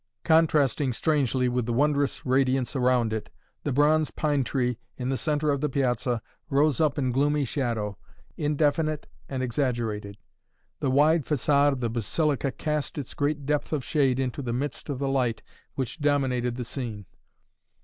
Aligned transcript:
Contrasting 0.23 0.93
strangely 0.93 1.47
with 1.47 1.67
the 1.67 1.73
wondrous 1.73 2.25
radiance 2.25 2.75
around 2.75 3.13
it, 3.13 3.29
the 3.61 3.71
bronze 3.71 4.09
pine 4.09 4.43
tree 4.43 4.79
in 4.97 5.09
the 5.09 5.15
centre 5.17 5.51
of 5.51 5.61
the 5.61 5.69
piazza 5.69 6.23
rose 6.49 6.81
up 6.81 6.97
in 6.97 7.11
gloomy 7.11 7.45
shadow, 7.45 7.95
indefinite 8.35 9.05
and 9.29 9.43
exaggerated. 9.43 10.17
The 10.79 10.89
wide 10.89 11.27
facade 11.27 11.73
of 11.73 11.81
the 11.81 11.89
Basilica 11.91 12.51
cast 12.51 12.97
its 12.97 13.13
great 13.13 13.45
depth 13.45 13.71
of 13.71 13.83
shade 13.85 14.19
into 14.19 14.41
the 14.41 14.53
midst 14.53 14.89
of 14.89 14.97
the 14.97 15.07
light 15.07 15.43
which 15.75 15.99
dominated 16.01 16.55
the 16.55 16.65
scene. 16.65 17.05